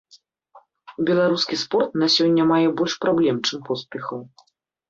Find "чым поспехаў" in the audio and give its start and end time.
3.51-4.19